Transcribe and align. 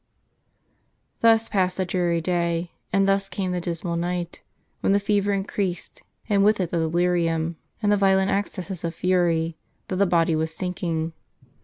Thus 1.19 1.47
passed 1.47 1.77
the 1.77 1.85
dreary 1.85 2.21
day, 2.21 2.71
and 2.91 3.07
thus 3.07 3.29
came 3.29 3.51
the 3.51 3.61
dismal 3.61 3.95
night, 3.97 4.41
when 4.79 4.93
the 4.93 4.99
fever 4.99 5.31
increased, 5.31 6.01
and 6.27 6.43
with 6.43 6.59
it 6.59 6.71
the 6.71 6.77
delirium, 6.79 7.57
and 7.83 7.91
the 7.91 7.97
violent 7.97 8.31
accesses 8.31 8.83
ol 8.83 8.89
fury, 8.89 9.57
though 9.89 9.95
the 9.95 10.07
body 10.07 10.35
was 10.35 10.55
sink 10.55 10.81
ing. 10.81 11.13